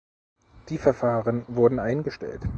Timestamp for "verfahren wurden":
0.79-1.77